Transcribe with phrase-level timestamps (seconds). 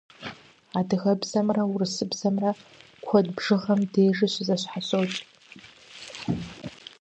[0.79, 2.51] Адыгэбзэмрэ урысыбзэмрэ
[3.05, 5.17] куэд бжыгъэм дежи щызэщхьэщокӏ.